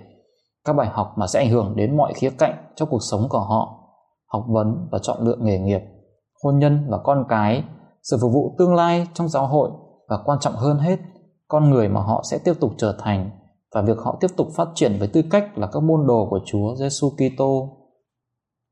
Các 0.65 0.74
bài 0.74 0.88
học 0.91 1.13
mà 1.18 1.27
sẽ 1.27 1.39
ảnh 1.39 1.50
hưởng 1.50 1.75
đến 1.75 1.98
mọi 1.98 2.13
khía 2.13 2.29
cạnh 2.29 2.53
trong 2.75 2.89
cuộc 2.89 3.01
sống 3.12 3.29
của 3.29 3.39
họ, 3.39 3.79
học 4.27 4.44
vấn 4.48 4.88
và 4.91 5.00
chọn 5.00 5.18
lựa 5.22 5.36
nghề 5.39 5.60
nghiệp, 5.60 5.82
hôn 6.44 6.60
nhân 6.60 6.88
và 6.89 6.98
con 7.03 7.25
cái, 7.29 7.63
sự 8.03 8.18
phục 8.22 8.32
vụ 8.34 8.56
tương 8.58 8.75
lai 8.75 9.08
trong 9.13 9.27
giáo 9.27 9.48
hội 9.48 9.70
và 10.10 10.18
quan 10.25 10.39
trọng 10.39 10.53
hơn 10.53 10.77
hết, 10.77 11.00
con 11.48 11.70
người 11.70 11.89
mà 11.89 12.01
họ 12.01 12.22
sẽ 12.32 12.38
tiếp 12.38 12.53
tục 12.60 12.72
trở 12.77 12.96
thành 13.00 13.29
và 13.74 13.82
việc 13.82 13.98
họ 13.98 14.18
tiếp 14.20 14.27
tục 14.38 14.48
phát 14.56 14.68
triển 14.75 14.96
với 15.00 15.08
tư 15.08 15.22
cách 15.32 15.58
là 15.58 15.68
các 15.68 15.84
môn 15.84 16.08
đồ 16.08 16.27
của 16.29 16.39
Chúa 16.46 16.75
Giêsu 16.75 17.10
Kitô. 17.10 17.77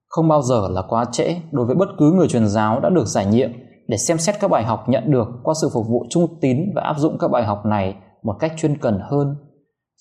Không 0.07 0.27
bao 0.27 0.41
giờ 0.41 0.67
là 0.69 0.81
quá 0.89 1.05
trễ 1.11 1.35
đối 1.51 1.65
với 1.65 1.75
bất 1.75 1.89
cứ 1.99 2.11
người 2.11 2.27
truyền 2.27 2.47
giáo 2.47 2.79
đã 2.79 2.89
được 2.89 3.05
giải 3.05 3.25
nhiệm 3.25 3.51
để 3.87 3.97
xem 3.97 4.17
xét 4.17 4.35
các 4.39 4.51
bài 4.51 4.63
học 4.63 4.89
nhận 4.89 5.11
được 5.11 5.27
qua 5.43 5.53
sự 5.61 5.69
phục 5.73 5.87
vụ 5.87 6.05
trung 6.09 6.39
tín 6.41 6.57
và 6.75 6.81
áp 6.81 6.95
dụng 6.97 7.17
các 7.19 7.27
bài 7.31 7.43
học 7.43 7.65
này 7.65 7.95
một 8.23 8.33
cách 8.39 8.53
chuyên 8.57 8.77
cần 8.77 8.99
hơn. 9.03 9.35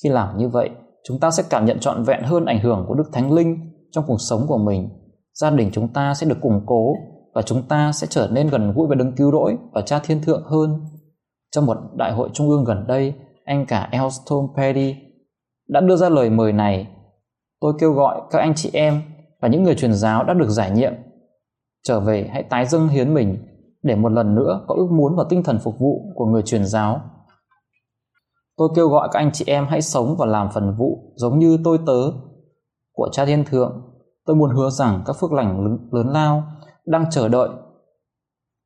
Khi 0.03 0.09
làm 0.09 0.39
như 0.39 0.49
vậy, 0.49 0.71
chúng 1.09 1.21
ta 1.21 1.31
sẽ 1.31 1.43
cảm 1.51 1.65
nhận 1.65 1.79
trọn 1.81 2.03
vẹn 2.03 2.23
hơn 2.23 2.45
ảnh 2.45 2.61
hưởng 2.61 2.85
của 2.89 2.95
Đức 2.95 3.11
Thánh 3.13 3.33
Linh 3.33 3.59
trong 3.91 4.05
cuộc 4.07 4.21
sống 4.21 4.47
của 4.47 4.59
mình. 4.59 4.89
Gia 5.35 5.51
đình 5.51 5.71
chúng 5.73 5.89
ta 5.89 6.15
sẽ 6.15 6.27
được 6.27 6.41
củng 6.41 6.63
cố 6.67 6.95
và 7.35 7.43
chúng 7.43 7.63
ta 7.63 7.93
sẽ 7.93 8.07
trở 8.11 8.29
nên 8.33 8.49
gần 8.49 8.73
gũi 8.73 8.87
với 8.87 8.97
đấng 8.97 9.13
cứu 9.13 9.33
rỗi 9.33 9.57
và 9.73 9.81
cha 9.81 9.99
thiên 9.99 10.23
thượng 10.23 10.43
hơn. 10.45 10.81
Trong 11.51 11.67
một 11.67 11.77
đại 11.97 12.13
hội 12.13 12.29
trung 12.33 12.49
ương 12.49 12.65
gần 12.65 12.87
đây, 12.87 13.15
anh 13.45 13.67
cả 13.67 13.89
Elston 13.93 14.47
Perry 14.57 14.97
đã 15.69 15.81
đưa 15.81 15.97
ra 15.97 16.09
lời 16.09 16.31
mời 16.31 16.53
này. 16.53 16.89
Tôi 17.61 17.73
kêu 17.81 17.93
gọi 17.93 18.21
các 18.31 18.39
anh 18.39 18.55
chị 18.55 18.71
em 18.73 19.03
và 19.43 19.49
những 19.49 19.63
người 19.63 19.75
truyền 19.75 19.95
giáo 19.95 20.25
đã 20.25 20.35
được 20.35 20.49
giải 20.49 20.71
nhiệm 20.71 20.93
trở 21.83 22.01
về 22.01 22.29
hãy 22.33 22.43
tái 22.43 22.67
dâng 22.67 22.89
hiến 22.89 23.15
mình 23.15 23.37
để 23.83 23.95
một 23.95 24.13
lần 24.13 24.35
nữa 24.35 24.65
có 24.69 24.75
ước 24.75 24.89
muốn 24.91 25.17
và 25.17 25.25
tinh 25.29 25.43
thần 25.43 25.59
phục 25.59 25.79
vụ 25.79 26.13
của 26.15 26.27
người 26.27 26.43
truyền 26.43 26.65
giáo. 26.65 27.01
Tôi 28.57 28.69
kêu 28.77 28.89
gọi 28.89 29.09
các 29.13 29.19
anh 29.19 29.31
chị 29.33 29.45
em 29.49 29.67
hãy 29.69 29.83
sống 29.83 30.17
và 30.19 30.27
làm 30.27 30.49
phần 30.55 30.75
vụ 30.79 31.13
giống 31.17 31.39
như 31.39 31.59
tôi 31.65 31.79
tớ 31.87 32.11
của 32.93 33.09
Cha 33.13 33.25
Thiên 33.25 33.45
Thượng. 33.45 33.83
Tôi 34.27 34.37
muốn 34.37 34.51
hứa 34.51 34.71
rằng 34.71 35.03
các 35.07 35.17
phước 35.21 35.33
lành 35.33 35.79
lớn 35.93 36.09
lao 36.09 36.45
đang 36.87 37.11
chờ 37.11 37.29
đợi 37.29 37.49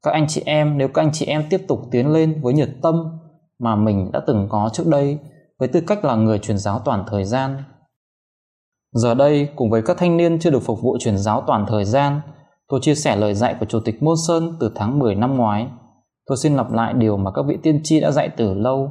các 0.05 0.11
anh 0.11 0.27
chị 0.29 0.43
em 0.47 0.79
nếu 0.79 0.89
các 0.89 1.03
anh 1.03 1.13
chị 1.13 1.27
em 1.27 1.45
tiếp 1.51 1.65
tục 1.69 1.81
tiến 1.91 2.13
lên 2.13 2.41
với 2.43 2.55
nhiệt 2.55 2.69
tâm 2.83 3.19
mà 3.59 3.77
mình 3.77 4.11
đã 4.13 4.21
từng 4.27 4.47
có 4.51 4.71
trước 4.73 4.87
đây 4.87 5.19
với 5.59 5.69
tư 5.69 5.81
cách 5.87 6.05
là 6.05 6.15
người 6.15 6.39
truyền 6.39 6.59
giáo 6.59 6.79
toàn 6.85 7.05
thời 7.07 7.25
gian. 7.25 7.63
Giờ 8.93 9.15
đây, 9.15 9.49
cùng 9.57 9.71
với 9.71 9.83
các 9.83 9.97
thanh 9.97 10.17
niên 10.17 10.39
chưa 10.39 10.51
được 10.51 10.63
phục 10.63 10.83
vụ 10.83 10.97
truyền 11.01 11.19
giáo 11.19 11.45
toàn 11.47 11.67
thời 11.69 11.85
gian, 11.85 12.21
tôi 12.75 12.81
chia 12.83 12.95
sẻ 12.95 13.17
lời 13.17 13.35
dạy 13.35 13.57
của 13.61 13.67
Chủ 13.67 13.81
tịch 13.81 14.03
Môn 14.03 14.15
Sơn 14.29 14.57
từ 14.61 14.73
tháng 14.75 14.99
10 14.99 15.15
năm 15.15 15.37
ngoái. 15.37 15.67
Tôi 16.27 16.37
xin 16.37 16.57
lặp 16.57 16.73
lại 16.73 16.95
điều 16.95 17.17
mà 17.17 17.31
các 17.35 17.45
vị 17.49 17.59
tiên 17.63 17.81
tri 17.85 18.01
đã 18.01 18.11
dạy 18.11 18.29
từ 18.37 18.55
lâu. 18.55 18.91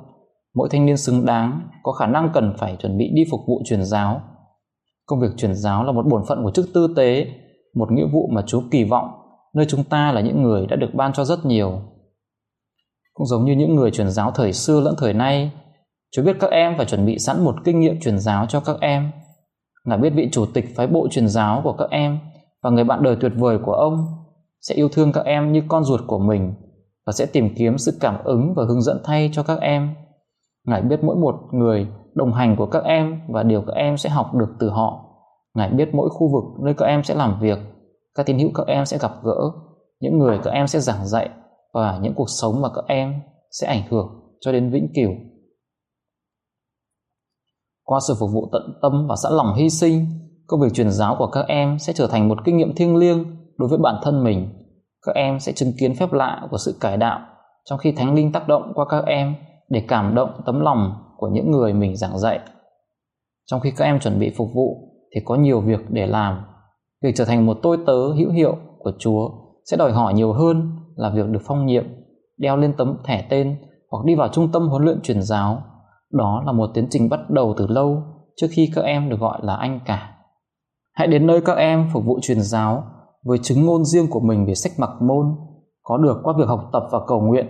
Mỗi 0.55 0.69
thanh 0.71 0.85
niên 0.85 0.97
xứng 0.97 1.25
đáng, 1.25 1.61
có 1.83 1.91
khả 1.91 2.07
năng 2.07 2.29
cần 2.33 2.53
phải 2.57 2.77
chuẩn 2.81 2.97
bị 2.97 3.09
đi 3.13 3.23
phục 3.31 3.39
vụ 3.47 3.61
truyền 3.65 3.83
giáo. 3.83 4.21
Công 5.05 5.19
việc 5.19 5.27
truyền 5.37 5.55
giáo 5.55 5.83
là 5.83 5.91
một 5.91 6.05
bổn 6.07 6.21
phận 6.27 6.43
của 6.43 6.51
chức 6.51 6.65
tư 6.73 6.93
tế, 6.95 7.27
một 7.75 7.91
nghĩa 7.91 8.05
vụ 8.13 8.29
mà 8.31 8.41
Chúa 8.47 8.61
kỳ 8.71 8.83
vọng, 8.83 9.07
nơi 9.55 9.65
chúng 9.69 9.83
ta 9.83 10.11
là 10.11 10.21
những 10.21 10.43
người 10.43 10.65
đã 10.65 10.75
được 10.75 10.89
ban 10.93 11.13
cho 11.13 11.25
rất 11.25 11.45
nhiều. 11.45 11.81
Cũng 13.13 13.27
giống 13.27 13.45
như 13.45 13.53
những 13.53 13.75
người 13.75 13.91
truyền 13.91 14.09
giáo 14.09 14.31
thời 14.31 14.53
xưa 14.53 14.79
lẫn 14.79 14.95
thời 14.97 15.13
nay, 15.13 15.51
Chúa 16.15 16.23
biết 16.23 16.37
các 16.39 16.51
em 16.51 16.73
phải 16.77 16.85
chuẩn 16.85 17.05
bị 17.05 17.19
sẵn 17.19 17.43
một 17.43 17.55
kinh 17.65 17.79
nghiệm 17.79 17.99
truyền 17.99 18.19
giáo 18.19 18.45
cho 18.45 18.59
các 18.59 18.75
em. 18.81 19.11
Ngài 19.85 19.97
biết 19.97 20.13
vị 20.15 20.29
chủ 20.31 20.45
tịch 20.45 20.65
phái 20.75 20.87
bộ 20.87 21.07
truyền 21.11 21.27
giáo 21.27 21.61
của 21.63 21.73
các 21.73 21.89
em 21.89 22.19
và 22.63 22.69
người 22.69 22.83
bạn 22.83 23.03
đời 23.03 23.17
tuyệt 23.21 23.31
vời 23.37 23.59
của 23.65 23.73
ông 23.73 24.05
sẽ 24.61 24.75
yêu 24.75 24.89
thương 24.89 25.11
các 25.11 25.25
em 25.25 25.51
như 25.51 25.61
con 25.67 25.83
ruột 25.83 26.01
của 26.07 26.19
mình 26.19 26.53
và 27.05 27.13
sẽ 27.13 27.25
tìm 27.25 27.55
kiếm 27.55 27.77
sự 27.77 27.97
cảm 28.01 28.23
ứng 28.23 28.53
và 28.55 28.63
hướng 28.67 28.81
dẫn 28.81 29.01
thay 29.03 29.29
cho 29.33 29.43
các 29.43 29.59
em. 29.59 29.95
Ngài 30.65 30.81
biết 30.81 31.03
mỗi 31.03 31.15
một 31.15 31.35
người 31.51 31.87
đồng 32.13 32.33
hành 32.33 32.55
của 32.57 32.65
các 32.65 32.83
em 32.83 33.21
và 33.29 33.43
điều 33.43 33.61
các 33.67 33.73
em 33.73 33.97
sẽ 33.97 34.09
học 34.09 34.33
được 34.33 34.49
từ 34.59 34.69
họ. 34.69 35.05
Ngài 35.53 35.69
biết 35.69 35.89
mỗi 35.93 36.09
khu 36.09 36.31
vực 36.33 36.63
nơi 36.65 36.73
các 36.77 36.85
em 36.85 37.03
sẽ 37.03 37.15
làm 37.15 37.39
việc, 37.41 37.59
các 38.15 38.25
tín 38.25 38.39
hữu 38.39 38.49
các 38.55 38.67
em 38.67 38.85
sẽ 38.85 38.97
gặp 38.97 39.11
gỡ, 39.23 39.51
những 39.99 40.19
người 40.19 40.39
các 40.43 40.51
em 40.51 40.67
sẽ 40.67 40.79
giảng 40.79 41.05
dạy 41.05 41.29
và 41.73 41.99
những 42.01 42.13
cuộc 42.13 42.29
sống 42.29 42.61
mà 42.61 42.69
các 42.75 42.85
em 42.87 43.13
sẽ 43.51 43.67
ảnh 43.67 43.83
hưởng 43.89 44.07
cho 44.39 44.51
đến 44.51 44.71
vĩnh 44.71 44.87
cửu. 44.95 45.11
Qua 47.83 47.99
sự 48.07 48.13
phục 48.19 48.29
vụ 48.33 48.49
tận 48.51 48.79
tâm 48.81 49.07
và 49.09 49.15
sẵn 49.15 49.33
lòng 49.33 49.55
hy 49.55 49.69
sinh, 49.69 50.05
công 50.53 50.61
việc 50.61 50.73
truyền 50.73 50.91
giáo 50.91 51.15
của 51.19 51.27
các 51.27 51.45
em 51.47 51.79
sẽ 51.79 51.93
trở 51.93 52.07
thành 52.07 52.27
một 52.27 52.37
kinh 52.45 52.57
nghiệm 52.57 52.75
thiêng 52.75 52.95
liêng 52.95 53.25
đối 53.57 53.69
với 53.69 53.77
bản 53.77 53.95
thân 54.03 54.23
mình. 54.23 54.49
Các 55.05 55.15
em 55.15 55.39
sẽ 55.39 55.51
chứng 55.51 55.73
kiến 55.79 55.95
phép 55.95 56.13
lạ 56.13 56.47
của 56.51 56.57
sự 56.57 56.77
cải 56.81 56.97
đạo 56.97 57.19
trong 57.65 57.79
khi 57.79 57.91
Thánh 57.91 58.13
Linh 58.13 58.31
tác 58.31 58.47
động 58.47 58.71
qua 58.75 58.85
các 58.89 59.05
em 59.05 59.35
để 59.69 59.83
cảm 59.87 60.15
động 60.15 60.29
tấm 60.45 60.59
lòng 60.59 60.93
của 61.17 61.27
những 61.27 61.51
người 61.51 61.73
mình 61.73 61.95
giảng 61.95 62.19
dạy. 62.19 62.39
Trong 63.45 63.59
khi 63.59 63.71
các 63.71 63.85
em 63.85 63.99
chuẩn 63.99 64.19
bị 64.19 64.33
phục 64.37 64.47
vụ 64.55 64.77
thì 65.15 65.21
có 65.25 65.35
nhiều 65.35 65.61
việc 65.61 65.79
để 65.89 66.07
làm. 66.07 66.45
Việc 67.03 67.11
trở 67.15 67.25
thành 67.25 67.45
một 67.45 67.57
tôi 67.63 67.77
tớ 67.85 68.13
hữu 68.17 68.31
hiệu 68.31 68.57
của 68.79 68.91
Chúa 68.99 69.29
sẽ 69.65 69.77
đòi 69.77 69.91
hỏi 69.91 70.13
nhiều 70.13 70.33
hơn 70.33 70.71
là 70.95 71.09
việc 71.09 71.29
được 71.29 71.41
phong 71.45 71.65
nhiệm, 71.65 71.85
đeo 72.37 72.57
lên 72.57 72.73
tấm 72.77 72.97
thẻ 73.05 73.27
tên 73.29 73.55
hoặc 73.91 74.05
đi 74.05 74.15
vào 74.15 74.27
trung 74.27 74.51
tâm 74.51 74.67
huấn 74.67 74.83
luyện 74.83 75.01
truyền 75.01 75.21
giáo. 75.21 75.63
Đó 76.11 76.43
là 76.45 76.51
một 76.51 76.69
tiến 76.73 76.87
trình 76.89 77.09
bắt 77.09 77.29
đầu 77.29 77.53
từ 77.57 77.67
lâu 77.67 78.03
trước 78.35 78.47
khi 78.51 78.71
các 78.75 78.81
em 78.81 79.09
được 79.09 79.19
gọi 79.19 79.39
là 79.43 79.55
anh 79.55 79.79
cả. 79.85 80.12
Hãy 80.93 81.07
đến 81.07 81.27
nơi 81.27 81.41
các 81.41 81.57
em 81.57 81.89
phục 81.93 82.05
vụ 82.05 82.19
truyền 82.21 82.41
giáo 82.41 82.83
với 83.23 83.37
chứng 83.43 83.65
ngôn 83.65 83.85
riêng 83.85 84.07
của 84.09 84.19
mình 84.19 84.45
về 84.45 84.55
sách 84.55 84.71
mặc 84.77 84.89
môn, 85.01 85.25
có 85.83 85.97
được 85.97 86.19
qua 86.23 86.33
việc 86.37 86.47
học 86.47 86.69
tập 86.73 86.83
và 86.91 86.99
cầu 87.07 87.21
nguyện. 87.21 87.47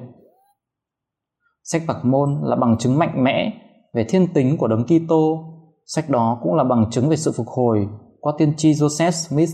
Sách 1.63 1.81
mặc 1.88 2.05
môn 2.05 2.39
là 2.43 2.55
bằng 2.55 2.77
chứng 2.77 3.00
mạnh 3.00 3.23
mẽ 3.23 3.53
về 3.93 4.05
thiên 4.09 4.33
tính 4.33 4.57
của 4.57 4.67
đấng 4.67 4.83
Kitô. 4.83 5.50
Sách 5.85 6.09
đó 6.09 6.39
cũng 6.43 6.53
là 6.53 6.63
bằng 6.63 6.89
chứng 6.91 7.09
về 7.09 7.15
sự 7.15 7.31
phục 7.38 7.47
hồi 7.47 7.88
qua 8.19 8.33
tiên 8.38 8.53
tri 8.57 8.71
Joseph 8.71 9.12
Smith. 9.12 9.50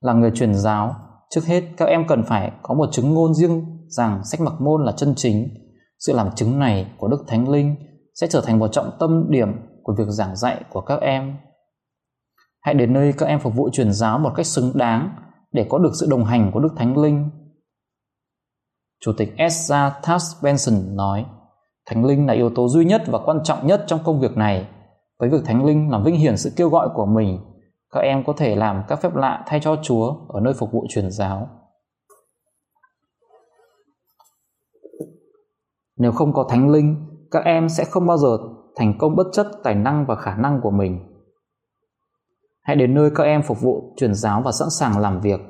Là 0.00 0.12
người 0.12 0.30
truyền 0.34 0.54
giáo, 0.54 0.94
trước 1.30 1.46
hết 1.46 1.64
các 1.76 1.84
em 1.84 2.04
cần 2.08 2.22
phải 2.22 2.52
có 2.62 2.74
một 2.74 2.88
chứng 2.92 3.14
ngôn 3.14 3.34
riêng 3.34 3.64
rằng 3.88 4.24
sách 4.24 4.40
mặc 4.40 4.54
môn 4.60 4.84
là 4.84 4.92
chân 4.92 5.14
chính. 5.16 5.48
Sự 5.98 6.12
làm 6.12 6.30
chứng 6.34 6.58
này 6.58 6.86
của 6.98 7.08
Đức 7.08 7.24
Thánh 7.26 7.48
Linh 7.48 7.76
sẽ 8.14 8.26
trở 8.26 8.40
thành 8.40 8.58
một 8.58 8.68
trọng 8.72 8.90
tâm 9.00 9.26
điểm 9.30 9.48
của 9.82 9.94
việc 9.98 10.08
giảng 10.08 10.36
dạy 10.36 10.64
của 10.72 10.80
các 10.80 11.00
em. 11.00 11.36
Hãy 12.60 12.74
đến 12.74 12.92
nơi 12.92 13.12
các 13.18 13.26
em 13.26 13.40
phục 13.40 13.54
vụ 13.54 13.68
truyền 13.72 13.92
giáo 13.92 14.18
một 14.18 14.32
cách 14.36 14.46
xứng 14.46 14.72
đáng 14.74 15.10
để 15.52 15.66
có 15.70 15.78
được 15.78 15.90
sự 16.00 16.06
đồng 16.10 16.24
hành 16.24 16.50
của 16.54 16.60
Đức 16.60 16.72
Thánh 16.76 16.98
Linh. 16.98 17.30
Chủ 19.00 19.12
tịch 19.16 19.34
Ezra 19.36 19.90
Taft 20.02 20.42
Benson 20.42 20.96
nói, 20.96 21.26
Thánh 21.86 22.04
Linh 22.04 22.26
là 22.26 22.34
yếu 22.34 22.50
tố 22.54 22.68
duy 22.68 22.84
nhất 22.84 23.02
và 23.06 23.18
quan 23.24 23.38
trọng 23.44 23.66
nhất 23.66 23.84
trong 23.86 24.00
công 24.04 24.20
việc 24.20 24.36
này. 24.36 24.68
Với 25.18 25.28
việc 25.28 25.44
Thánh 25.44 25.64
Linh 25.64 25.90
làm 25.90 26.04
vinh 26.04 26.16
hiển 26.16 26.36
sự 26.36 26.52
kêu 26.56 26.68
gọi 26.68 26.88
của 26.94 27.06
mình, 27.06 27.38
các 27.90 28.00
em 28.00 28.24
có 28.26 28.32
thể 28.36 28.56
làm 28.56 28.82
các 28.88 29.00
phép 29.02 29.14
lạ 29.14 29.44
thay 29.46 29.60
cho 29.60 29.76
Chúa 29.82 30.14
ở 30.28 30.40
nơi 30.40 30.54
phục 30.54 30.72
vụ 30.72 30.86
truyền 30.88 31.10
giáo. 31.10 31.48
Nếu 35.96 36.12
không 36.12 36.32
có 36.32 36.46
Thánh 36.48 36.68
Linh, 36.68 37.06
các 37.30 37.44
em 37.44 37.68
sẽ 37.68 37.84
không 37.84 38.06
bao 38.06 38.16
giờ 38.16 38.38
thành 38.76 38.98
công 38.98 39.16
bất 39.16 39.26
chấp 39.32 39.46
tài 39.64 39.74
năng 39.74 40.06
và 40.06 40.14
khả 40.14 40.36
năng 40.36 40.60
của 40.62 40.70
mình. 40.70 41.17
Hãy 42.68 42.76
đến 42.76 42.94
nơi 42.94 43.10
các 43.14 43.24
em 43.24 43.42
phục 43.42 43.60
vụ 43.60 43.94
truyền 43.96 44.14
giáo 44.14 44.42
và 44.44 44.52
sẵn 44.52 44.68
sàng 44.70 44.98
làm 44.98 45.20
việc. 45.20 45.40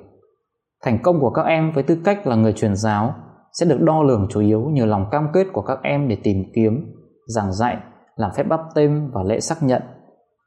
Thành 0.84 0.98
công 1.02 1.20
của 1.20 1.30
các 1.30 1.42
em 1.42 1.72
với 1.72 1.82
tư 1.82 1.98
cách 2.04 2.26
là 2.26 2.36
người 2.36 2.52
truyền 2.52 2.76
giáo 2.76 3.14
sẽ 3.52 3.66
được 3.66 3.80
đo 3.80 4.02
lường 4.02 4.26
chủ 4.30 4.40
yếu 4.40 4.60
nhờ 4.60 4.86
lòng 4.86 5.06
cam 5.10 5.28
kết 5.32 5.46
của 5.52 5.62
các 5.62 5.78
em 5.82 6.08
để 6.08 6.16
tìm 6.22 6.36
kiếm, 6.54 6.94
giảng 7.26 7.52
dạy, 7.52 7.76
làm 8.16 8.30
phép 8.36 8.42
bắp 8.42 8.60
tên 8.74 9.10
và 9.12 9.22
lễ 9.22 9.40
xác 9.40 9.62
nhận. 9.62 9.82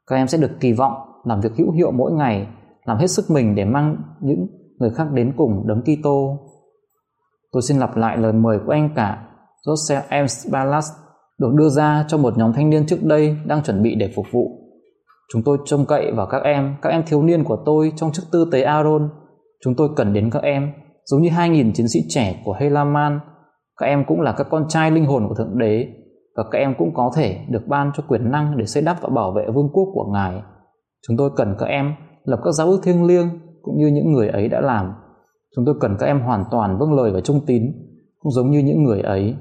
Các 0.06 0.16
em 0.16 0.28
sẽ 0.28 0.38
được 0.38 0.50
kỳ 0.60 0.72
vọng 0.72 0.92
làm 1.24 1.40
việc 1.40 1.56
hữu 1.58 1.70
hiệu 1.70 1.90
mỗi 1.90 2.12
ngày, 2.12 2.46
làm 2.84 2.98
hết 2.98 3.06
sức 3.06 3.24
mình 3.30 3.54
để 3.54 3.64
mang 3.64 3.96
những 4.20 4.46
người 4.78 4.90
khác 4.90 5.12
đến 5.12 5.32
cùng 5.36 5.66
đấng 5.66 5.82
Kitô. 5.82 6.38
Tôi 7.52 7.62
xin 7.62 7.78
lặp 7.78 7.96
lại 7.96 8.16
lời 8.16 8.32
mời 8.32 8.58
của 8.66 8.72
anh 8.72 8.90
cả 8.94 9.28
Joseph 9.66 10.24
M. 10.24 10.52
Ballas 10.52 10.90
được 11.38 11.52
đưa 11.54 11.68
ra 11.68 12.04
cho 12.08 12.18
một 12.18 12.38
nhóm 12.38 12.52
thanh 12.52 12.70
niên 12.70 12.86
trước 12.86 13.02
đây 13.02 13.36
đang 13.46 13.62
chuẩn 13.62 13.82
bị 13.82 13.94
để 13.94 14.12
phục 14.16 14.26
vụ. 14.32 14.61
Chúng 15.32 15.42
tôi 15.44 15.58
trông 15.64 15.86
cậy 15.86 16.12
vào 16.12 16.26
các 16.26 16.42
em, 16.42 16.76
các 16.82 16.90
em 16.90 17.02
thiếu 17.06 17.22
niên 17.22 17.44
của 17.44 17.58
tôi 17.66 17.92
trong 17.96 18.12
chức 18.12 18.24
tư 18.32 18.48
tế 18.52 18.62
Aaron. 18.62 19.10
Chúng 19.64 19.74
tôi 19.74 19.88
cần 19.96 20.12
đến 20.12 20.30
các 20.30 20.42
em, 20.42 20.72
giống 21.04 21.22
như 21.22 21.30
2.000 21.30 21.72
chiến 21.72 21.88
sĩ 21.88 22.00
trẻ 22.08 22.42
của 22.44 22.52
Helaman. 22.52 23.20
Các 23.76 23.86
em 23.86 24.04
cũng 24.08 24.20
là 24.20 24.32
các 24.32 24.46
con 24.50 24.64
trai 24.68 24.90
linh 24.90 25.06
hồn 25.06 25.28
của 25.28 25.34
Thượng 25.34 25.58
Đế 25.58 25.86
và 26.36 26.44
các 26.50 26.58
em 26.58 26.74
cũng 26.78 26.94
có 26.94 27.10
thể 27.16 27.38
được 27.48 27.62
ban 27.68 27.90
cho 27.96 28.04
quyền 28.08 28.30
năng 28.30 28.58
để 28.58 28.66
xây 28.66 28.82
đắp 28.82 29.02
và 29.02 29.08
bảo 29.08 29.32
vệ 29.32 29.46
vương 29.54 29.68
quốc 29.72 29.88
của 29.94 30.10
Ngài. 30.12 30.42
Chúng 31.08 31.16
tôi 31.16 31.30
cần 31.36 31.54
các 31.58 31.66
em 31.66 31.94
lập 32.24 32.40
các 32.44 32.50
giáo 32.50 32.66
ước 32.66 32.80
thiêng 32.82 33.04
liêng 33.04 33.28
cũng 33.62 33.78
như 33.78 33.86
những 33.86 34.12
người 34.12 34.28
ấy 34.28 34.48
đã 34.48 34.60
làm. 34.60 34.92
Chúng 35.56 35.64
tôi 35.64 35.74
cần 35.80 35.96
các 35.98 36.06
em 36.06 36.20
hoàn 36.20 36.44
toàn 36.50 36.78
vâng 36.78 36.92
lời 36.92 37.12
và 37.12 37.20
trung 37.20 37.40
tín, 37.46 37.62
cũng 38.18 38.32
giống 38.32 38.50
như 38.50 38.58
những 38.58 38.84
người 38.84 39.00
ấy. 39.00 39.34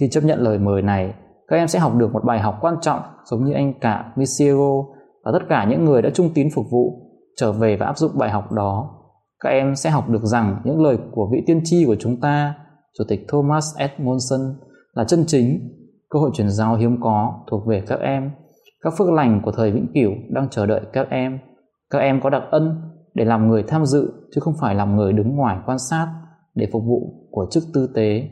Khi 0.00 0.08
chấp 0.10 0.24
nhận 0.24 0.38
lời 0.40 0.58
mời 0.58 0.82
này, 0.82 1.14
các 1.50 1.56
em 1.56 1.68
sẽ 1.68 1.78
học 1.78 1.96
được 1.96 2.12
một 2.12 2.24
bài 2.24 2.40
học 2.40 2.58
quan 2.60 2.74
trọng 2.80 3.00
giống 3.24 3.44
như 3.44 3.52
anh 3.52 3.74
cả 3.80 4.12
Misiero 4.16 4.84
và 5.24 5.32
tất 5.32 5.46
cả 5.48 5.66
những 5.70 5.84
người 5.84 6.02
đã 6.02 6.10
trung 6.14 6.30
tín 6.34 6.48
phục 6.54 6.66
vụ 6.70 7.10
trở 7.36 7.52
về 7.52 7.76
và 7.76 7.86
áp 7.86 7.98
dụng 7.98 8.10
bài 8.18 8.30
học 8.30 8.52
đó. 8.52 8.90
Các 9.40 9.50
em 9.50 9.76
sẽ 9.76 9.90
học 9.90 10.08
được 10.08 10.22
rằng 10.22 10.60
những 10.64 10.82
lời 10.82 10.98
của 11.12 11.28
vị 11.32 11.42
tiên 11.46 11.60
tri 11.64 11.84
của 11.86 11.96
chúng 12.00 12.20
ta, 12.20 12.54
Chủ 12.98 13.04
tịch 13.08 13.20
Thomas 13.28 13.64
Edmondson 13.78 14.40
là 14.94 15.04
chân 15.04 15.24
chính, 15.26 15.60
cơ 16.10 16.18
hội 16.18 16.30
truyền 16.34 16.50
giáo 16.50 16.76
hiếm 16.76 17.00
có 17.00 17.44
thuộc 17.50 17.66
về 17.66 17.82
các 17.86 18.00
em. 18.00 18.30
Các 18.80 18.92
phước 18.98 19.10
lành 19.10 19.40
của 19.44 19.52
thời 19.52 19.70
vĩnh 19.70 19.86
cửu 19.94 20.12
đang 20.28 20.48
chờ 20.48 20.66
đợi 20.66 20.80
các 20.92 21.06
em. 21.10 21.38
Các 21.90 21.98
em 21.98 22.20
có 22.20 22.30
đặc 22.30 22.42
ân 22.50 22.80
để 23.14 23.24
làm 23.24 23.48
người 23.48 23.62
tham 23.62 23.86
dự 23.86 24.12
chứ 24.34 24.40
không 24.40 24.54
phải 24.60 24.74
làm 24.74 24.96
người 24.96 25.12
đứng 25.12 25.36
ngoài 25.36 25.58
quan 25.66 25.78
sát 25.78 26.06
để 26.54 26.66
phục 26.72 26.82
vụ 26.86 27.28
của 27.30 27.46
chức 27.50 27.62
tư 27.74 27.88
tế 27.94 28.28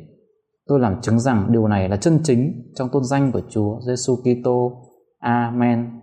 Tôi 0.68 0.80
làm 0.80 1.00
chứng 1.00 1.20
rằng 1.20 1.52
điều 1.52 1.68
này 1.68 1.88
là 1.88 1.96
chân 1.96 2.18
chính 2.24 2.72
trong 2.74 2.88
tôn 2.92 3.04
danh 3.04 3.32
của 3.32 3.42
Chúa 3.48 3.80
Giêsu 3.80 4.16
Kitô. 4.16 4.82
Amen. 5.18 6.00